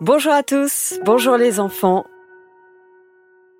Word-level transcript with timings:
Bonjour 0.00 0.32
à 0.32 0.42
tous, 0.42 0.98
bonjour 1.04 1.36
les 1.36 1.60
enfants. 1.60 2.06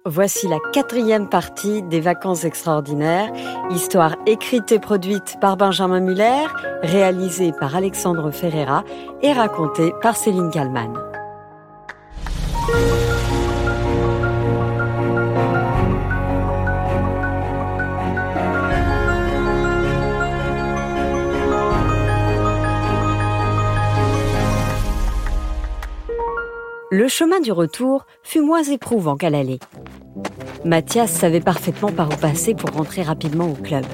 Voici 0.06 0.48
la 0.48 0.56
quatrième 0.72 1.28
partie 1.28 1.82
des 1.82 2.00
vacances 2.00 2.44
extraordinaires, 2.44 3.30
histoire 3.68 4.16
écrite 4.24 4.72
et 4.72 4.78
produite 4.78 5.36
par 5.42 5.58
Benjamin 5.58 6.00
Muller, 6.00 6.46
réalisée 6.82 7.52
par 7.52 7.76
Alexandre 7.76 8.30
Ferreira 8.30 8.84
et 9.20 9.34
racontée 9.34 9.92
par 10.00 10.16
Céline 10.16 10.50
Kallmann. 10.50 10.94
Le 27.00 27.08
chemin 27.08 27.40
du 27.40 27.50
retour 27.50 28.04
fut 28.22 28.42
moins 28.42 28.62
éprouvant 28.62 29.16
qu'à 29.16 29.30
l'aller. 29.30 29.58
Mathias 30.66 31.10
savait 31.10 31.40
parfaitement 31.40 31.90
par 31.90 32.10
où 32.10 32.16
passer 32.16 32.52
pour 32.54 32.72
rentrer 32.72 33.00
rapidement 33.00 33.48
au 33.48 33.54
club. 33.54 33.86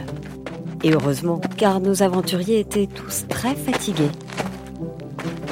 Et 0.83 0.91
heureusement, 0.91 1.41
car 1.57 1.79
nos 1.79 2.03
aventuriers 2.03 2.59
étaient 2.59 2.89
tous 2.89 3.29
très 3.29 3.55
fatigués. 3.55 4.11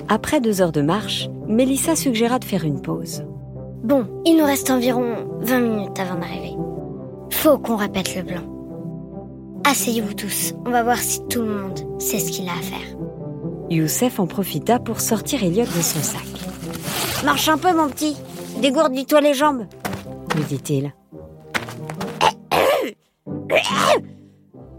Après 0.09 0.41
deux 0.41 0.63
heures 0.63 0.73
de 0.73 0.83
marche, 0.83 1.29
Mélissa 1.47 1.95
suggéra 1.95 2.41
de 2.41 2.45
faire 2.45 2.65
une 2.65 2.83
pause. 2.83 3.25
Bon, 3.85 4.09
il 4.25 4.37
nous 4.37 4.47
reste 4.47 4.73
environ 4.73 5.39
20 5.43 5.61
minutes 5.61 6.01
avant 6.01 6.19
d'arriver. 6.19 6.57
Faut 7.31 7.59
qu'on 7.59 7.77
répète 7.77 8.17
le 8.17 8.25
plan. 8.25 8.43
Asseyez-vous 9.65 10.15
tous, 10.15 10.55
on 10.67 10.71
va 10.71 10.83
voir 10.83 10.99
si 10.99 11.25
tout 11.29 11.43
le 11.43 11.55
monde 11.55 12.01
sait 12.01 12.19
ce 12.19 12.33
qu'il 12.33 12.49
a 12.49 12.53
à 12.53 12.63
faire. 12.63 12.99
Youssef 13.71 14.19
en 14.19 14.27
profita 14.27 14.81
pour 14.81 15.01
sortir 15.01 15.45
Elliot 15.45 15.67
de 15.67 15.83
son 15.83 16.03
sac. 16.03 16.54
Marche 17.25 17.49
un 17.49 17.59
peu, 17.59 17.75
mon 17.75 17.89
petit. 17.89 18.17
Dégourdis-toi 18.59 19.21
les 19.21 19.35
jambes, 19.35 19.67
lui 20.35 20.45
dit-il. 20.45 20.93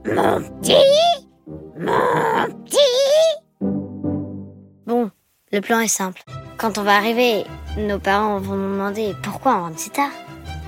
Mon 0.08 0.42
petit 0.62 0.74
Mon 1.78 2.46
petit 2.64 2.78
Bon, 4.86 5.10
le 5.52 5.62
plan 5.62 5.80
est 5.80 5.88
simple. 5.88 6.24
Quand 6.58 6.78
on 6.78 6.84
va 6.84 6.96
arriver, 6.96 7.44
nos 7.78 8.00
parents 8.00 8.40
vont 8.40 8.56
nous 8.56 8.74
demander 8.74 9.14
pourquoi 9.24 9.58
on 9.58 9.62
rentre 9.64 9.80
si 9.80 9.90
tard. 9.90 10.12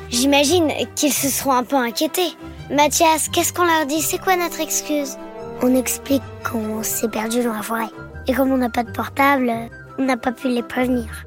J'imagine 0.10 0.72
qu'ils 0.96 1.14
se 1.14 1.28
seront 1.28 1.54
un 1.54 1.64
peu 1.64 1.76
inquiétés. 1.76 2.34
Mathias, 2.72 3.30
qu'est-ce 3.30 3.54
qu'on 3.54 3.66
leur 3.66 3.86
dit? 3.86 4.02
C'est 4.02 4.18
quoi 4.18 4.36
notre 4.36 4.60
excuse? 4.60 5.18
On 5.62 5.76
explique 5.76 6.24
qu'on 6.44 6.84
s'est 6.84 7.10
perdu 7.10 7.44
dans 7.44 7.54
la 7.54 7.62
forêt. 7.62 7.90
Et 8.28 8.34
comme 8.34 8.52
on 8.52 8.58
n'a 8.58 8.70
pas 8.70 8.84
de 8.84 8.92
portable, 8.92 9.52
on 9.98 10.03
n'a 10.03 10.17
pas 10.17 10.31
pu 10.31 10.50
les 10.50 10.64
prévenir. 10.64 11.26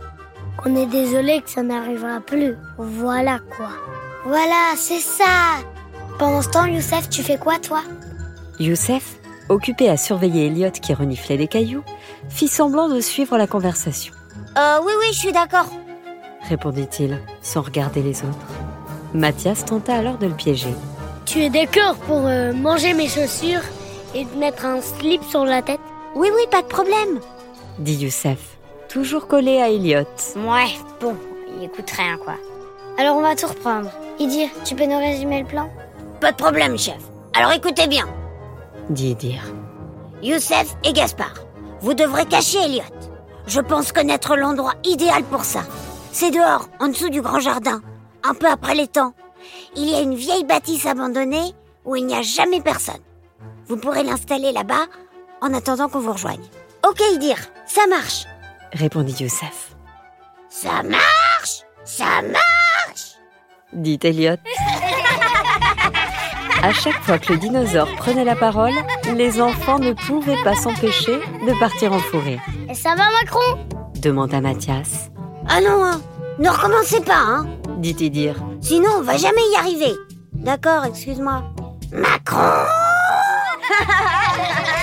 On 0.64 0.76
est 0.76 0.86
désolé 0.86 1.40
que 1.40 1.50
ça 1.50 1.62
n'arrivera 1.62 2.20
plus. 2.20 2.56
Voilà 2.76 3.38
quoi. 3.56 3.70
Voilà, 4.24 4.74
c'est 4.76 5.00
ça. 5.00 5.58
Pendant 6.18 6.42
ce 6.42 6.50
temps, 6.50 6.66
Youssef, 6.66 7.08
tu 7.08 7.22
fais 7.22 7.38
quoi 7.38 7.58
toi? 7.58 7.80
Youssef, 8.58 9.16
occupé 9.48 9.88
à 9.88 9.96
surveiller 9.96 10.48
Elliot 10.48 10.70
qui 10.70 10.92
reniflait 10.92 11.38
des 11.38 11.48
cailloux, 11.48 11.82
fit 12.28 12.48
semblant 12.48 12.88
de 12.88 13.00
suivre 13.00 13.38
la 13.38 13.46
conversation. 13.46 14.12
Euh, 14.58 14.78
oui, 14.84 14.92
oui, 14.98 15.06
je 15.12 15.18
suis 15.18 15.32
d'accord, 15.32 15.70
répondit-il, 16.48 17.18
sans 17.40 17.62
regarder 17.62 18.02
les 18.02 18.20
autres. 18.22 18.36
Mathias 19.14 19.64
tenta 19.64 19.94
alors 19.94 20.18
de 20.18 20.26
le 20.26 20.34
piéger. 20.34 20.74
Tu 21.24 21.40
es 21.40 21.50
d'accord 21.50 21.94
pour 22.06 22.26
euh, 22.26 22.52
manger 22.52 22.92
mes 22.92 23.08
chaussures 23.08 23.62
et 24.14 24.26
te 24.26 24.36
mettre 24.36 24.66
un 24.66 24.80
slip 24.82 25.22
sur 25.24 25.44
la 25.44 25.62
tête? 25.62 25.80
Oui, 26.14 26.28
oui, 26.34 26.42
pas 26.50 26.62
de 26.62 26.66
problème, 26.66 27.20
dit 27.78 27.94
Youssef 27.94 28.58
toujours 28.90 29.28
collé 29.28 29.62
à 29.62 29.70
Elliot. 29.70 30.04
Ouais, 30.36 30.74
bon, 31.00 31.16
il 31.56 31.64
écoute 31.64 31.90
rien 31.90 32.18
quoi. 32.18 32.34
Alors 32.98 33.16
on 33.16 33.22
va 33.22 33.36
tout 33.36 33.46
reprendre. 33.46 33.90
Idir, 34.18 34.48
tu 34.64 34.74
peux 34.74 34.84
nous 34.84 34.98
résumer 34.98 35.40
le 35.40 35.46
plan? 35.46 35.70
Pas 36.20 36.32
de 36.32 36.36
problème, 36.36 36.76
chef. 36.76 36.98
Alors 37.34 37.52
écoutez 37.52 37.86
bien. 37.86 38.06
Dit 38.90 39.10
Idir. 39.10 39.42
Youssef 40.22 40.76
et 40.84 40.92
Gaspard, 40.92 41.34
vous 41.80 41.94
devrez 41.94 42.26
cacher 42.26 42.58
Elliot. 42.58 42.82
Je 43.46 43.60
pense 43.60 43.92
connaître 43.92 44.36
l'endroit 44.36 44.74
idéal 44.84 45.22
pour 45.24 45.44
ça. 45.44 45.60
C'est 46.12 46.30
dehors, 46.30 46.68
en 46.80 46.88
dessous 46.88 47.08
du 47.08 47.22
grand 47.22 47.40
jardin, 47.40 47.80
un 48.22 48.34
peu 48.34 48.48
après 48.48 48.74
les 48.74 48.88
temps. 48.88 49.14
Il 49.76 49.88
y 49.88 49.94
a 49.94 50.00
une 50.00 50.14
vieille 50.14 50.44
bâtisse 50.44 50.84
abandonnée 50.84 51.54
où 51.84 51.96
il 51.96 52.04
n'y 52.04 52.16
a 52.16 52.22
jamais 52.22 52.60
personne. 52.60 53.00
Vous 53.68 53.76
pourrez 53.76 54.02
l'installer 54.02 54.52
là-bas 54.52 54.86
en 55.40 55.54
attendant 55.54 55.88
qu'on 55.88 56.00
vous 56.00 56.12
rejoigne. 56.12 56.42
Ok, 56.86 57.00
Idir, 57.14 57.38
ça 57.66 57.86
marche 57.86 58.26
répondit 58.72 59.22
Youssef. 59.22 59.76
Ça 60.48 60.82
marche 60.82 61.62
Ça 61.84 62.22
marche 62.22 63.16
dit 63.72 63.98
Elliot. 64.02 64.34
À 66.62 66.72
chaque 66.74 67.00
fois 67.04 67.18
que 67.18 67.32
le 67.32 67.38
dinosaure 67.38 67.88
prenait 67.96 68.24
la 68.24 68.36
parole, 68.36 68.74
les 69.16 69.40
enfants 69.40 69.78
ne 69.78 69.94
pouvaient 69.94 70.42
pas 70.44 70.54
s'empêcher 70.54 71.16
de 71.16 71.58
partir 71.58 71.90
en. 71.94 71.98
Et 72.68 72.74
ça 72.74 72.90
va, 72.90 73.04
Macron? 73.22 73.66
demanda 73.96 74.42
Mathias. 74.42 75.10
Ah 75.48 75.62
non, 75.62 75.82
hein. 75.84 76.02
ne 76.38 76.50
recommencez 76.50 77.00
pas, 77.00 77.16
hein 77.16 77.46
dit 77.78 77.96
Idir. 77.98 78.34
Sinon, 78.60 78.90
on 78.98 79.02
va 79.02 79.16
jamais 79.16 79.40
y 79.54 79.56
arriver. 79.56 79.94
D'accord, 80.34 80.84
excuse-moi. 80.84 81.44
Macron 81.92 82.36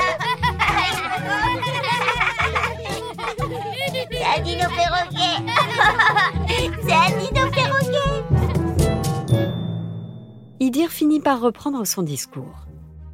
perroquet 4.70 5.38
C'est 6.86 6.94
un 6.94 7.10
dino 7.20 7.50
perroquet 7.52 8.24
Idir 10.60 10.90
finit 10.90 11.20
par 11.20 11.40
reprendre 11.40 11.86
son 11.86 12.02
discours. 12.02 12.66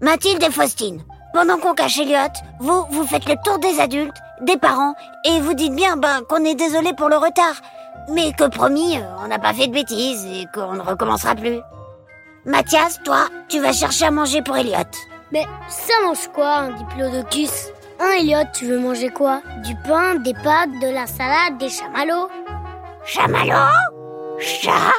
Mathilde 0.02 0.44
et 0.44 0.52
Faustine, 0.52 1.04
pendant 1.34 1.58
qu'on 1.58 1.74
cache 1.74 2.00
Elliot, 2.00 2.34
vous, 2.60 2.86
vous 2.90 3.06
faites 3.06 3.28
le 3.28 3.36
tour 3.44 3.60
des 3.60 3.80
adultes, 3.80 4.16
des 4.42 4.58
parents, 4.58 4.96
et 5.26 5.40
vous 5.40 5.54
dites 5.54 5.76
bien 5.76 5.98
ben, 5.98 6.22
qu'on 6.28 6.44
est 6.46 6.56
désolé 6.56 6.94
pour 6.94 7.10
le 7.10 7.18
retard, 7.18 7.56
mais 8.12 8.34
que 8.34 8.48
promis, 8.48 9.00
on 9.24 9.28
n'a 9.28 9.40
pas 9.40 9.54
fait 9.54 9.68
de 9.68 9.74
bêtises 9.74 10.26
et 10.26 10.46
qu'on 10.54 10.74
ne 10.74 10.82
recommencera 10.82 11.36
plus. 11.36 11.60
Mathias, 12.46 13.00
toi, 13.04 13.28
tu 13.48 13.60
vas 13.60 13.72
chercher 13.72 14.06
à 14.06 14.12
manger 14.12 14.42
pour 14.42 14.58
Elliot. 14.58 14.78
Mais 15.32 15.46
ça 15.68 15.94
mange 16.06 16.28
quoi, 16.34 16.56
un 16.56 16.72
diplodocus? 16.72 17.72
Hein, 18.04 18.18
Elliot, 18.20 18.44
tu 18.54 18.66
veux 18.66 18.80
manger 18.80 19.10
quoi? 19.10 19.42
Du 19.64 19.76
pain, 19.76 20.16
des 20.16 20.34
pâtes, 20.34 20.72
de 20.82 20.94
la 20.94 21.08
salade, 21.08 21.58
des 21.58 21.70
chamallows? 21.70 22.28
Chamallows? 23.06 24.40
Chat 24.40 24.92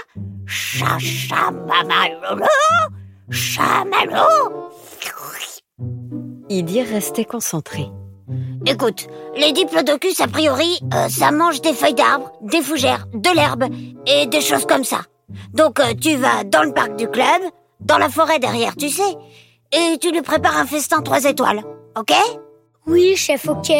Chat, 0.46 0.98
chamallow 0.98 2.46
Chamallow 3.30 4.70
Idir 6.48 6.86
restait 6.86 7.26
concentré. 7.26 7.90
Écoute, 8.64 9.06
les 9.36 9.52
diplodocus, 9.52 10.20
a 10.20 10.28
priori, 10.28 10.80
euh, 10.94 11.08
ça 11.10 11.30
mange 11.30 11.60
des 11.60 11.74
feuilles 11.74 11.92
d'arbres, 11.92 12.32
des 12.40 12.62
fougères, 12.62 13.06
de 13.12 13.34
l'herbe 13.34 13.64
et 14.06 14.26
des 14.26 14.40
choses 14.40 14.64
comme 14.64 14.84
ça. 14.84 15.02
Donc 15.52 15.78
euh, 15.78 15.92
tu 16.00 16.16
vas 16.16 16.44
dans 16.44 16.62
le 16.62 16.72
parc 16.72 16.96
du 16.96 17.08
club, 17.08 17.42
dans 17.80 17.98
la 17.98 18.08
forêt 18.08 18.38
derrière, 18.38 18.76
tu 18.76 18.88
sais, 18.88 19.02
et 19.72 19.98
tu 19.98 20.10
lui 20.10 20.22
prépares 20.22 20.56
un 20.56 20.66
festin 20.66 21.02
trois 21.02 21.24
étoiles, 21.24 21.62
ok? 21.98 22.14
Oui, 22.86 23.14
chef, 23.16 23.48
ok. 23.48 23.72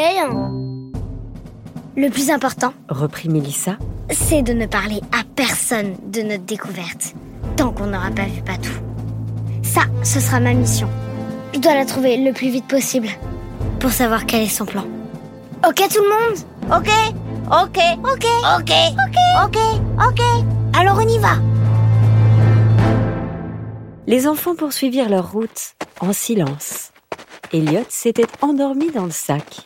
Le 1.97 2.09
plus 2.09 2.31
important, 2.31 2.73
reprit 2.89 3.29
Mélissa, 3.29 3.77
c'est 4.11 4.43
de 4.43 4.53
ne 4.53 4.67
parler 4.67 5.01
à 5.13 5.23
personne 5.37 5.95
de 6.07 6.23
notre 6.23 6.45
découverte, 6.45 7.15
tant 7.57 7.71
qu'on 7.71 7.87
n'aura 7.87 8.11
pas 8.11 8.25
vu 8.25 8.43
Patou. 8.43 8.73
Ça, 9.63 9.83
ce 10.03 10.21
sera 10.21 10.41
ma 10.41 10.55
mission. 10.55 10.89
Je 11.55 11.61
dois 11.61 11.75
la 11.75 11.85
trouver 11.85 12.17
le 12.17 12.33
plus 12.33 12.49
vite 12.49 12.67
possible 12.67 13.09
pour 13.79 13.91
savoir 13.91 14.27
quel 14.27 14.43
est 14.43 14.49
son 14.49 14.65
plan. 14.65 14.85
Ok 15.67 15.77
tout 15.89 16.03
le 16.03 16.09
monde? 16.09 16.39
Ok, 16.73 16.91
ok, 17.47 17.79
ok, 18.05 18.27
ok, 18.59 18.73
ok, 19.07 19.17
ok, 19.45 19.59
ok? 20.09 20.21
Alors 20.77 20.99
on 20.99 21.09
y 21.09 21.19
va. 21.19 21.37
Les 24.07 24.27
enfants 24.27 24.55
poursuivirent 24.55 25.09
leur 25.09 25.31
route 25.33 25.75
en 26.01 26.13
silence. 26.13 26.91
Elliot 27.55 27.85
s'était 27.89 28.27
endormi 28.43 28.91
dans 28.91 29.05
le 29.05 29.13
sac. 29.13 29.61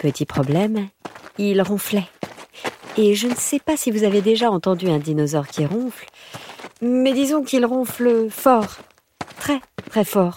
Petit 0.00 0.24
problème, 0.24 0.88
il 1.36 1.60
ronflait. 1.60 2.08
Et 2.96 3.14
je 3.14 3.26
ne 3.26 3.34
sais 3.34 3.58
pas 3.58 3.76
si 3.76 3.90
vous 3.90 4.02
avez 4.02 4.22
déjà 4.22 4.50
entendu 4.50 4.88
un 4.88 4.96
dinosaure 4.96 5.46
qui 5.46 5.66
ronfle, 5.66 6.06
mais 6.80 7.12
disons 7.12 7.42
qu'il 7.42 7.66
ronfle 7.66 8.30
fort, 8.30 8.78
très 9.38 9.60
très 9.90 10.04
fort. 10.04 10.36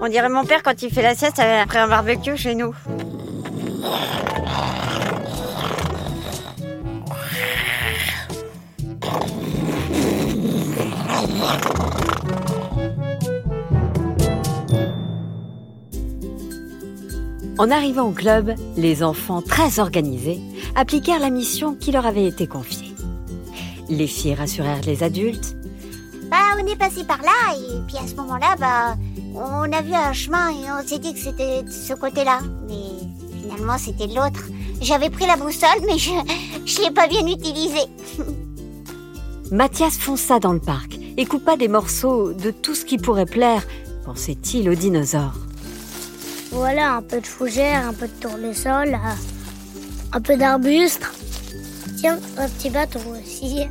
On 0.00 0.08
dirait 0.08 0.30
mon 0.30 0.46
père 0.46 0.62
quand 0.62 0.82
il 0.82 0.90
fait 0.90 1.02
la 1.02 1.14
sieste 1.14 1.40
après 1.40 1.78
un 1.78 1.88
barbecue 1.88 2.38
chez 2.38 2.54
nous. 2.54 2.74
En 17.60 17.70
arrivant 17.70 18.08
au 18.08 18.12
club, 18.12 18.54
les 18.78 19.02
enfants 19.02 19.42
très 19.42 19.80
organisés 19.80 20.40
appliquèrent 20.76 21.20
la 21.20 21.28
mission 21.28 21.74
qui 21.74 21.92
leur 21.92 22.06
avait 22.06 22.24
été 22.24 22.46
confiée. 22.46 22.94
Les 23.90 24.06
filles 24.06 24.32
rassurèrent 24.32 24.80
les 24.86 25.02
adultes. 25.02 25.58
Bah, 26.30 26.38
on 26.58 26.66
est 26.66 26.76
passé 26.76 27.04
par 27.04 27.18
là 27.18 27.54
et 27.54 27.82
puis 27.86 27.98
à 27.98 28.06
ce 28.08 28.14
moment-là, 28.14 28.56
bah, 28.58 28.96
on 29.34 29.70
a 29.70 29.82
vu 29.82 29.92
un 29.92 30.14
chemin 30.14 30.48
et 30.48 30.72
on 30.72 30.88
s'est 30.88 31.00
dit 31.00 31.12
que 31.12 31.18
c'était 31.18 31.62
de 31.62 31.70
ce 31.70 31.92
côté-là. 31.92 32.40
Mais 32.66 33.06
finalement, 33.42 33.76
c'était 33.76 34.06
l'autre. 34.06 34.48
J'avais 34.80 35.10
pris 35.10 35.26
la 35.26 35.36
boussole, 35.36 35.84
mais 35.86 35.98
je 35.98 36.12
ne 36.12 36.82
l'ai 36.82 36.90
pas 36.92 37.08
bien 37.08 37.26
utilisée. 37.26 37.90
Mathias 39.52 39.98
fonça 39.98 40.40
dans 40.40 40.54
le 40.54 40.60
parc 40.60 40.98
et 41.18 41.26
coupa 41.26 41.58
des 41.58 41.68
morceaux 41.68 42.32
de 42.32 42.52
tout 42.52 42.74
ce 42.74 42.86
qui 42.86 42.96
pourrait 42.96 43.26
plaire, 43.26 43.66
pensait-il 44.06 44.70
aux 44.70 44.74
dinosaures. 44.74 45.49
Voilà, 46.50 46.96
un 46.96 47.02
peu 47.02 47.20
de 47.20 47.26
fougère, 47.26 47.86
un 47.88 47.92
peu 47.92 48.08
de 48.08 48.12
tournesol, 48.20 48.94
euh, 48.94 50.12
un 50.12 50.20
peu 50.20 50.36
d'arbuste. 50.36 51.02
Tiens, 51.96 52.18
un 52.36 52.48
petit 52.48 52.70
bâton 52.70 53.00
aussi. 53.10 53.66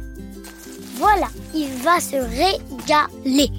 Voilà, 0.95 1.27
il 1.53 1.69
va 1.83 1.99
se 1.99 2.15
régaler. 2.15 3.49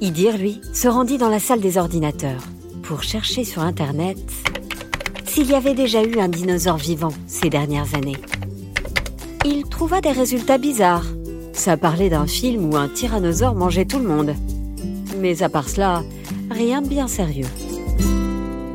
Idir, 0.00 0.38
lui, 0.38 0.60
se 0.72 0.88
rendit 0.88 1.18
dans 1.18 1.28
la 1.28 1.40
salle 1.40 1.60
des 1.60 1.76
ordinateurs 1.76 2.42
pour 2.82 3.02
chercher 3.02 3.44
sur 3.44 3.62
Internet 3.62 4.18
s'il 5.26 5.50
y 5.50 5.54
avait 5.54 5.74
déjà 5.74 6.02
eu 6.02 6.18
un 6.18 6.28
dinosaure 6.28 6.78
vivant 6.78 7.12
ces 7.26 7.50
dernières 7.50 7.94
années. 7.94 8.16
Il 9.44 9.64
trouva 9.64 10.00
des 10.00 10.12
résultats 10.12 10.58
bizarres. 10.58 11.06
Ça 11.52 11.76
parlait 11.76 12.10
d'un 12.10 12.26
film 12.26 12.72
où 12.72 12.76
un 12.76 12.88
tyrannosaure 12.88 13.54
mangeait 13.54 13.84
tout 13.84 13.98
le 13.98 14.08
monde. 14.08 14.34
Mais 15.18 15.42
à 15.42 15.48
part 15.48 15.68
cela, 15.68 16.02
rien 16.58 16.82
bien 16.82 17.06
sérieux. 17.06 17.46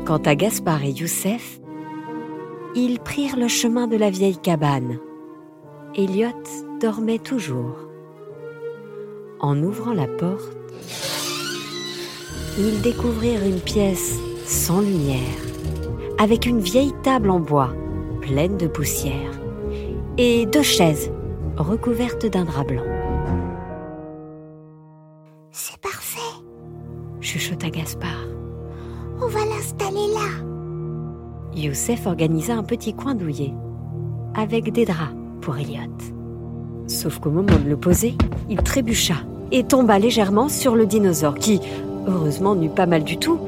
Quant 0.06 0.22
à 0.24 0.34
Gaspard 0.34 0.84
et 0.84 0.90
Youssef, 0.90 1.60
ils 2.74 2.98
prirent 2.98 3.36
le 3.36 3.46
chemin 3.46 3.86
de 3.86 3.96
la 3.96 4.08
vieille 4.08 4.38
cabane. 4.38 4.98
Elliot 5.94 6.28
dormait 6.80 7.18
toujours. 7.18 7.76
En 9.38 9.62
ouvrant 9.62 9.92
la 9.92 10.06
porte, 10.06 10.56
ils 12.58 12.80
découvrirent 12.80 13.44
une 13.44 13.60
pièce 13.60 14.18
sans 14.46 14.80
lumière, 14.80 15.38
avec 16.18 16.46
une 16.46 16.60
vieille 16.60 16.94
table 17.02 17.28
en 17.28 17.38
bois 17.38 17.74
pleine 18.22 18.56
de 18.56 18.66
poussière 18.66 19.32
et 20.16 20.46
deux 20.46 20.62
chaises 20.62 21.10
recouvertes 21.58 22.24
d'un 22.24 22.46
drap 22.46 22.64
blanc. 22.64 22.93
Gaspard. 27.70 28.26
On 29.22 29.28
va 29.28 29.40
l'installer 29.40 30.12
là. 30.12 30.44
Youssef 31.54 32.06
organisa 32.06 32.54
un 32.54 32.62
petit 32.64 32.94
coin 32.94 33.14
douillet, 33.14 33.52
avec 34.34 34.72
des 34.72 34.84
draps 34.84 35.14
pour 35.40 35.56
Elliot. 35.56 35.96
Sauf 36.86 37.18
qu'au 37.18 37.30
moment 37.30 37.56
de 37.62 37.68
le 37.68 37.76
poser, 37.76 38.14
il 38.48 38.58
trébucha 38.58 39.14
et 39.52 39.64
tomba 39.64 39.98
légèrement 39.98 40.48
sur 40.48 40.74
le 40.74 40.86
dinosaure 40.86 41.36
qui, 41.36 41.60
heureusement, 42.08 42.54
n'eut 42.54 42.70
pas 42.70 42.86
mal 42.86 43.04
du 43.04 43.18
tout, 43.18 43.38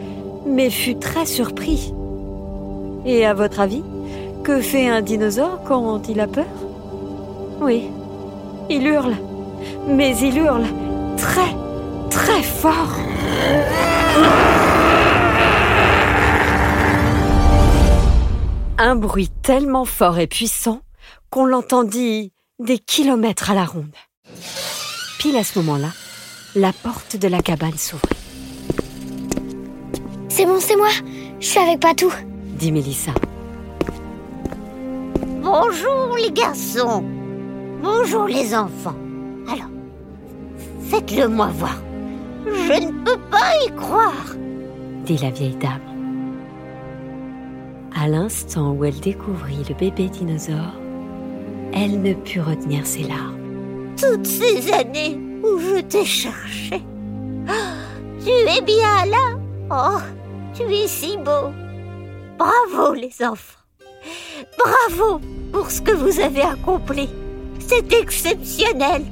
mais 0.46 0.70
fut 0.70 0.96
très 0.96 1.26
surpris. 1.26 1.92
Et 3.04 3.26
à 3.26 3.34
votre 3.34 3.60
avis, 3.60 3.82
que 4.44 4.60
fait 4.60 4.88
un 4.88 5.02
dinosaure 5.02 5.60
quand 5.64 6.08
il 6.08 6.20
a 6.20 6.28
peur? 6.28 6.44
Oui, 7.60 7.90
il 8.70 8.86
hurle, 8.86 9.16
mais 9.88 10.16
il 10.18 10.38
hurle 10.38 10.64
très, 11.16 11.54
très 12.10 12.42
fort. 12.42 12.96
Un 18.86 18.94
bruit 18.94 19.30
tellement 19.42 19.84
fort 19.84 20.20
et 20.20 20.28
puissant 20.28 20.80
qu'on 21.28 21.44
l'entendit 21.44 22.32
des 22.60 22.78
kilomètres 22.78 23.50
à 23.50 23.54
la 23.54 23.64
ronde. 23.64 23.96
Pile 25.18 25.36
à 25.36 25.42
ce 25.42 25.58
moment-là, 25.58 25.88
la 26.54 26.72
porte 26.72 27.16
de 27.16 27.26
la 27.26 27.42
cabane 27.42 27.76
s'ouvrit. 27.76 28.14
C'est 30.28 30.46
bon, 30.46 30.60
c'est 30.60 30.76
moi. 30.76 30.90
Je 31.40 31.46
suis 31.46 31.58
avec 31.58 31.80
Patou. 31.80 32.12
dit 32.60 32.70
Mélissa. 32.70 33.10
Bonjour 35.42 36.16
les 36.22 36.30
garçons. 36.30 37.04
Bonjour 37.82 38.26
les 38.26 38.54
enfants. 38.54 38.94
Alors, 39.48 39.70
faites-le 40.90 41.26
moi 41.26 41.48
voir. 41.48 41.76
Je 42.46 42.86
ne 42.86 43.04
peux 43.04 43.18
pas 43.32 43.52
y 43.66 43.74
croire. 43.74 44.36
dit 45.04 45.18
la 45.18 45.30
vieille 45.30 45.56
dame. 45.56 45.95
À 48.06 48.08
l'instant 48.08 48.70
où 48.70 48.84
elle 48.84 49.00
découvrit 49.00 49.64
le 49.68 49.74
bébé 49.74 50.08
dinosaure, 50.08 50.78
elle 51.74 52.00
ne 52.00 52.14
put 52.14 52.40
retenir 52.40 52.86
ses 52.86 53.02
larmes. 53.02 53.40
Toutes 54.00 54.24
ces 54.24 54.72
années 54.72 55.18
où 55.42 55.58
je 55.58 55.80
t'ai 55.80 56.04
cherché. 56.04 56.84
Ah, 57.48 57.74
tu 58.24 58.30
es 58.30 58.62
bien 58.62 59.06
là. 59.06 59.36
Oh, 59.72 60.00
tu 60.54 60.72
es 60.72 60.86
si 60.86 61.16
beau. 61.16 61.50
Bravo 62.38 62.94
les 62.94 63.12
enfants. 63.24 63.58
Bravo 64.56 65.20
pour 65.52 65.68
ce 65.68 65.82
que 65.82 65.90
vous 65.90 66.20
avez 66.20 66.42
accompli. 66.42 67.08
C'est 67.58 67.92
exceptionnel. 67.92 69.02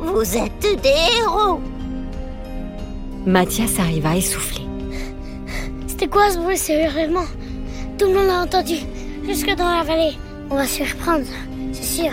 Vous 0.00 0.36
êtes 0.36 0.82
des 0.82 1.20
héros. 1.20 1.60
Mathias 3.24 3.78
arriva 3.78 4.16
essoufflé. 4.16 4.62
C'était 5.86 6.08
quoi 6.08 6.32
ce 6.32 6.38
bruit 6.38 6.58
sérieusement 6.58 7.26
Tout 7.98 8.06
le 8.06 8.14
monde 8.14 8.26
l'a 8.26 8.42
entendu, 8.42 8.74
jusque 9.24 9.54
dans 9.54 9.68
la 9.68 9.84
vallée. 9.84 10.16
On 10.50 10.56
va 10.56 10.66
se 10.66 10.82
reprendre, 10.82 11.26
c'est 11.72 12.02
sûr. 12.02 12.12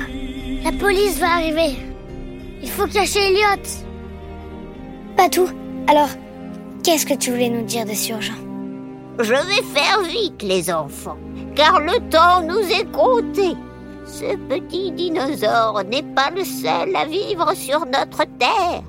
La 0.63 0.72
police 0.72 1.19
va 1.19 1.33
arriver. 1.33 1.75
Il 2.62 2.69
faut 2.69 2.86
cacher 2.86 3.19
Elliot. 3.19 3.63
Pas 5.18 5.28
tout. 5.28 5.50
Alors, 5.88 6.10
qu'est-ce 6.83 7.07
que 7.07 7.16
tu 7.16 7.31
voulais 7.31 7.50
nous 7.50 7.63
dire 7.63 7.86
de 7.86 7.94
si 7.94 8.12
urgent 8.12 8.36
Je 9.18 9.33
vais 9.33 9.63
faire 9.74 10.01
vite, 10.04 10.44
les 10.44 10.72
enfants, 10.72 11.18
car 11.56 11.80
le 11.80 11.98
temps 12.10 12.44
nous 12.44 12.60
est 12.60 12.89
compté. 12.92 13.56
Ce 14.06 14.36
petit 14.36 14.92
dinosaure 14.92 15.83
n'est 15.89 16.04
pas 16.04 16.30
le 16.30 16.44
seul 16.44 16.95
à 16.95 17.06
vivre 17.06 17.56
sur 17.56 17.88
notre 17.88 18.25
terre. 18.38 18.83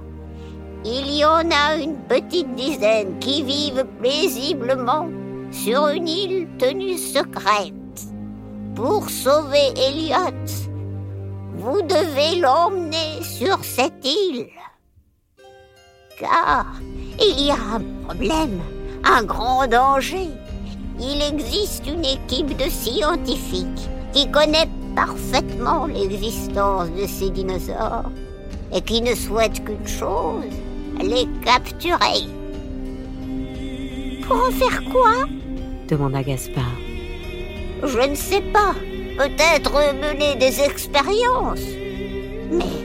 Il 0.85 1.17
y 1.17 1.25
en 1.25 1.51
a 1.51 1.77
une 1.77 1.97
petite 2.09 2.55
dizaine 2.55 3.19
qui 3.19 3.43
vivent 3.43 3.87
paisiblement 4.03 5.09
sur 5.53 5.89
une 5.89 6.09
île 6.09 6.49
tenue 6.59 6.97
secrète. 6.97 7.75
Pour 8.75 9.09
sauver 9.11 9.73
Elliot, 9.77 10.49
vous 11.57 11.83
devez 11.83 12.41
l'emmener 12.41 13.23
sur 13.23 13.63
cette 13.63 14.05
île. 14.05 14.47
Car 16.19 16.67
il 17.21 17.47
y 17.47 17.51
a 17.51 17.77
un 17.77 17.83
problème, 18.05 18.61
un 19.05 19.23
grand 19.25 19.67
danger. 19.67 20.31
Il 20.99 21.23
existe 21.23 21.87
une 21.87 22.05
équipe 22.05 22.57
de 22.57 22.69
scientifiques 22.71 23.89
qui 24.13 24.31
connaît 24.31 24.69
parfaitement 24.97 25.87
l'existence 25.87 26.91
de 26.91 27.07
ces 27.07 27.31
dinosaures 27.31 28.11
et 28.75 28.81
qui 28.81 29.03
ne 29.03 29.15
souhaite 29.15 29.65
qu'une 29.65 29.87
chose, 29.87 30.45
les 31.01 31.27
capturer. 31.45 32.27
Pour 34.27 34.37
en 34.37 34.51
faire 34.51 34.83
quoi? 34.91 35.27
Demanda 35.93 36.23
Gaspard. 36.23 36.79
Je 37.83 38.09
ne 38.09 38.15
sais 38.15 38.41
pas. 38.41 38.75
Peut-être 39.19 39.75
mener 39.95 40.37
des 40.37 40.63
expériences. 40.63 41.69
Mais 42.51 42.79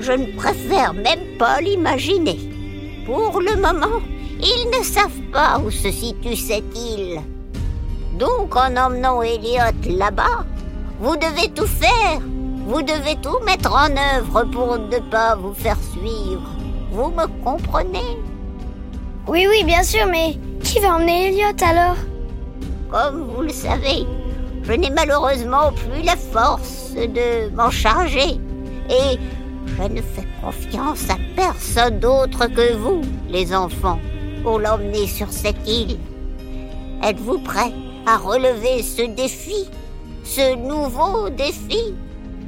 je 0.00 0.12
ne 0.12 0.26
préfère 0.36 0.92
même 0.92 1.38
pas 1.38 1.60
l'imaginer. 1.60 2.38
Pour 3.06 3.40
le 3.40 3.54
moment, 3.56 4.00
ils 4.40 4.70
ne 4.76 4.82
savent 4.82 5.24
pas 5.32 5.60
où 5.64 5.70
se 5.70 5.90
situe 5.92 6.34
cette 6.34 6.76
île. 6.76 7.20
Donc 8.18 8.56
en 8.56 8.76
emmenant 8.76 9.22
Elliot 9.22 9.78
là-bas, 9.88 10.44
vous 11.00 11.16
devez 11.16 11.48
tout 11.54 11.66
faire. 11.66 12.20
Vous 12.66 12.82
devez 12.82 13.16
tout 13.22 13.38
mettre 13.44 13.72
en 13.72 13.90
œuvre 14.16 14.44
pour 14.52 14.78
ne 14.78 14.98
pas 15.10 15.36
vous 15.36 15.54
faire 15.54 15.78
suivre. 15.92 16.48
Vous 16.90 17.10
me 17.10 17.26
comprenez? 17.44 18.18
Oui, 19.28 19.46
oui, 19.48 19.62
bien 19.64 19.84
sûr, 19.84 20.06
mais 20.06 20.36
qui 20.62 20.80
va 20.80 20.94
emmener 20.96 21.28
Elliot 21.28 21.56
alors? 21.62 21.96
Comme 22.90 23.22
vous 23.34 23.42
le 23.42 23.50
savez, 23.50 24.06
je 24.62 24.72
n'ai 24.72 24.90
malheureusement 24.90 25.72
plus 25.72 26.02
la 26.04 26.16
force 26.16 26.92
de 26.94 27.54
m'en 27.54 27.70
charger. 27.70 28.38
Et 28.90 29.18
je 29.66 29.82
ne 29.88 30.02
fais 30.02 30.26
confiance 30.42 31.08
à 31.08 31.16
personne 31.36 31.98
d'autre 32.00 32.46
que 32.46 32.74
vous, 32.74 33.00
les 33.28 33.54
enfants, 33.54 33.98
pour 34.42 34.58
l'emmener 34.58 35.06
sur 35.06 35.30
cette 35.32 35.66
île. 35.66 35.98
Êtes-vous 37.02 37.38
prêts 37.38 37.72
à 38.06 38.16
relever 38.16 38.82
ce 38.82 39.02
défi 39.02 39.68
Ce 40.24 40.54
nouveau 40.56 41.30
défi? 41.30 41.94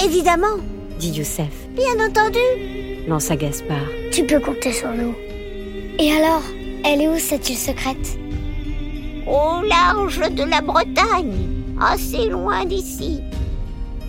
Évidemment, 0.05 0.59
dit 0.99 1.11
Youssef, 1.11 1.69
bien 1.71 2.07
entendu. 2.07 2.39
lança 3.09 3.37
Gaspard. 3.37 3.89
Tu 4.13 4.25
peux 4.27 4.41
compter 4.41 4.73
sur 4.73 4.91
nous. 4.91 5.15
Et 5.99 6.13
alors? 6.13 6.43
Elle 6.87 7.01
est 7.01 7.09
où 7.09 7.19
cette 7.19 7.49
île 7.49 7.57
secrète? 7.57 8.19
Au 9.27 9.63
large 9.63 10.21
de 10.31 10.43
la 10.45 10.61
Bretagne, 10.61 11.49
assez 11.81 12.29
loin 12.29 12.67
d'ici. 12.67 13.23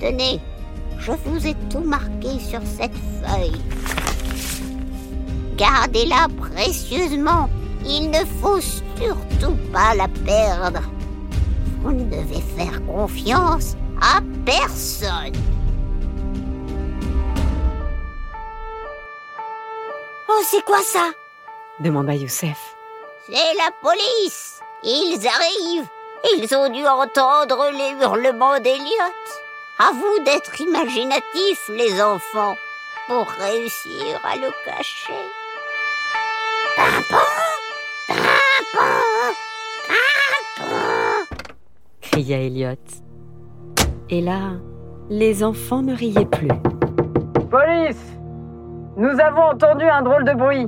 Tenez, 0.01 0.41
je 0.99 1.13
vous 1.13 1.47
ai 1.47 1.55
tout 1.69 1.79
marqué 1.79 2.37
sur 2.37 2.59
cette 2.77 2.91
feuille. 3.23 3.61
Gardez-la 5.55 6.27
précieusement. 6.37 7.49
Il 7.85 8.09
ne 8.09 8.25
faut 8.41 8.59
surtout 8.59 9.55
pas 9.71 9.95
la 9.95 10.09
perdre. 10.25 10.81
Vous 11.81 11.93
ne 11.93 12.03
devez 12.03 12.41
faire 12.57 12.85
confiance 12.85 13.77
à 14.01 14.19
personne. 14.45 15.31
Oh, 20.27 20.41
c'est 20.43 20.65
quoi 20.65 20.81
ça? 20.83 21.24
Demanda 21.79 22.13
Youssef. 22.13 22.75
C'est 23.27 23.33
la 23.33 23.71
police. 23.81 24.59
Ils 24.83 25.27
arrivent. 25.27 25.87
Ils 26.37 26.55
ont 26.55 26.69
dû 26.69 26.85
entendre 26.85 27.69
les 27.71 27.91
hurlements 28.01 28.59
d'Eliot. 28.59 29.13
À 29.79 29.91
vous 29.91 30.23
d'être 30.23 30.59
imaginatifs, 30.61 31.69
les 31.69 32.01
enfants, 32.01 32.55
pour 33.07 33.27
réussir 33.27 34.21
à 34.23 34.35
le 34.35 34.49
cacher. 34.63 35.13
Pimpon 36.75 37.17
Pimpon 38.07 39.35
Pimpon 39.87 41.35
cria 42.01 42.37
Elliot. 42.37 42.75
Et 44.09 44.21
là, 44.21 44.53
les 45.09 45.43
enfants 45.43 45.81
ne 45.81 45.93
riaient 45.93 46.25
plus. 46.25 46.47
Police 47.49 48.17
Nous 48.97 49.19
avons 49.19 49.43
entendu 49.43 49.85
un 49.85 50.01
drôle 50.01 50.23
de 50.23 50.33
bruit 50.33 50.67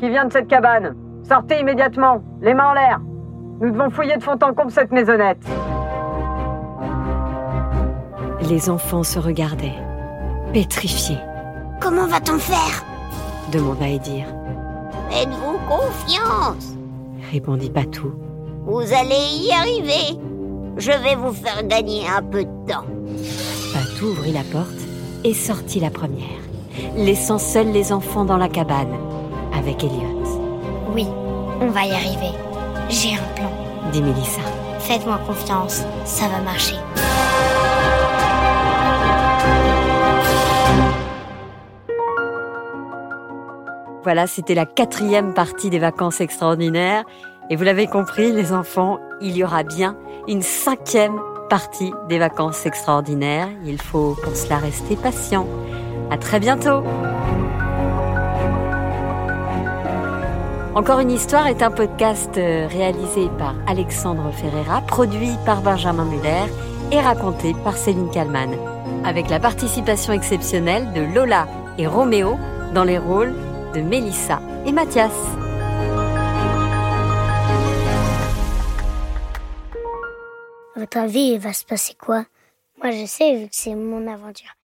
qui 0.00 0.08
vient 0.08 0.24
de 0.24 0.32
cette 0.32 0.48
cabane. 0.48 0.96
Sortez 1.28 1.60
immédiatement, 1.60 2.22
les 2.40 2.54
mains 2.54 2.70
en 2.70 2.72
l'air. 2.72 3.00
Nous 3.60 3.70
devons 3.70 3.90
fouiller 3.90 4.16
de 4.16 4.22
fond 4.22 4.38
en 4.42 4.54
comble 4.54 4.70
cette 4.72 4.90
maisonnette. 4.90 5.44
Les 8.48 8.70
enfants 8.70 9.02
se 9.02 9.18
regardaient, 9.18 9.76
pétrifiés, 10.52 11.18
Comment 11.80 12.06
va-t-on 12.06 12.38
faire? 12.38 12.84
demanda 13.52 13.88
Edir. 13.88 14.26
Faites-vous 15.10 15.58
confiance. 15.68 16.74
Répondit 17.32 17.70
Patou. 17.70 18.12
Vous 18.66 18.80
allez 18.80 19.46
y 19.46 19.50
arriver. 19.52 20.18
Je 20.76 20.90
vais 20.92 21.14
vous 21.16 21.32
faire 21.32 21.66
gagner 21.66 22.02
un 22.08 22.22
peu 22.22 22.44
de 22.44 22.50
temps. 22.66 22.84
Patou 23.74 24.06
ouvrit 24.12 24.32
la 24.32 24.42
porte 24.52 24.78
et 25.24 25.32
sortit 25.34 25.80
la 25.80 25.90
première, 25.90 26.26
laissant 26.96 27.38
seuls 27.38 27.72
les 27.72 27.92
enfants 27.92 28.24
dans 28.24 28.36
la 28.38 28.48
cabane 28.48 28.88
avec 29.60 29.84
Elliot, 29.84 30.24
Oui, 30.94 31.06
on 31.60 31.68
va 31.68 31.84
y 31.84 31.92
arriver. 31.92 32.32
J'ai 32.88 33.14
un 33.14 33.34
plan. 33.34 33.50
dit 33.92 34.02
Mélissa. 34.02 34.40
Faites-moi 34.78 35.18
confiance, 35.26 35.84
ça 36.06 36.28
va 36.28 36.40
marcher. 36.40 36.76
Voilà, 44.02 44.26
c'était 44.26 44.54
la 44.54 44.64
quatrième 44.64 45.34
partie 45.34 45.68
des 45.68 45.78
vacances 45.78 46.22
extraordinaires. 46.22 47.04
Et 47.50 47.56
vous 47.56 47.64
l'avez 47.64 47.86
compris, 47.86 48.32
les 48.32 48.52
enfants, 48.54 48.98
il 49.20 49.36
y 49.36 49.44
aura 49.44 49.62
bien 49.62 49.94
une 50.26 50.40
cinquième 50.40 51.20
partie 51.50 51.92
des 52.08 52.18
vacances 52.18 52.64
extraordinaires. 52.64 53.48
Il 53.66 53.80
faut 53.80 54.16
pour 54.22 54.34
cela 54.34 54.56
rester 54.56 54.96
patient. 54.96 55.46
À 56.10 56.16
très 56.16 56.40
bientôt. 56.40 56.82
Encore 60.76 61.00
une 61.00 61.10
histoire 61.10 61.48
est 61.48 61.62
un 61.62 61.70
podcast 61.72 62.38
euh, 62.38 62.68
réalisé 62.68 63.28
par 63.38 63.56
Alexandre 63.66 64.30
Ferreira, 64.30 64.82
produit 64.82 65.32
par 65.44 65.62
Benjamin 65.62 66.04
Muller 66.04 66.44
et 66.92 67.00
raconté 67.00 67.54
par 67.64 67.76
Céline 67.76 68.08
Kallmann, 68.12 68.54
avec 69.04 69.28
la 69.30 69.40
participation 69.40 70.12
exceptionnelle 70.12 70.92
de 70.92 71.00
Lola 71.00 71.48
et 71.76 71.88
Roméo 71.88 72.38
dans 72.72 72.84
les 72.84 72.98
rôles 72.98 73.34
de 73.74 73.80
Mélissa 73.80 74.40
et 74.64 74.70
Mathias. 74.70 75.10
Votre 80.76 80.98
avis, 80.98 81.36
va 81.36 81.52
se 81.52 81.64
passer 81.64 81.94
quoi? 81.94 82.24
Moi, 82.80 82.92
je 82.92 83.06
sais, 83.06 83.34
vu 83.34 83.44
que 83.46 83.56
c'est 83.56 83.74
mon 83.74 84.06
aventure. 84.06 84.52